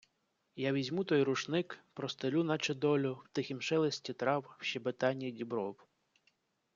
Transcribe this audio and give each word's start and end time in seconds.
Я 0.55 0.71
візьму 0.73 1.03
той 1.03 1.23
рушник, 1.23 1.77
простелю, 1.93 2.43
наче 2.43 2.73
долю, 2.73 3.13
в 3.25 3.27
тихім 3.29 3.61
шелесті 3.61 4.13
трав, 4.13 4.55
в 4.59 4.63
щебетанні 4.63 5.31
дібров 5.31 5.87